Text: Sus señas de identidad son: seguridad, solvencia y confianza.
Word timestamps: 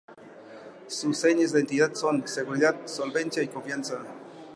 Sus 0.87 1.15
señas 1.15 1.51
de 1.51 1.59
identidad 1.59 1.93
son: 1.93 2.27
seguridad, 2.27 2.87
solvencia 2.87 3.43
y 3.43 3.49
confianza. 3.49 3.99